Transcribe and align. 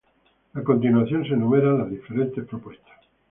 A 0.55 0.63
continuación 0.63 1.25
se 1.27 1.35
enumeran 1.35 1.77
las 1.77 1.91
diferentes 1.91 2.43
propuestas. 2.47 2.97